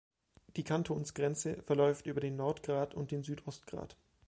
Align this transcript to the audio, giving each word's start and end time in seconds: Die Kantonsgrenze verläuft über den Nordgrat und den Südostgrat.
Die 0.57 0.63
Kantonsgrenze 0.63 1.61
verläuft 1.61 2.07
über 2.07 2.21
den 2.21 2.35
Nordgrat 2.35 2.95
und 2.95 3.11
den 3.11 3.21
Südostgrat. 3.21 3.95